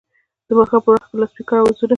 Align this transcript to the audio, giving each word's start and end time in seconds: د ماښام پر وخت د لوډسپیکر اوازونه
د 0.47 0.49
ماښام 0.57 0.81
پر 0.83 0.91
وخت 0.95 1.09
د 1.11 1.15
لوډسپیکر 1.19 1.57
اوازونه 1.59 1.89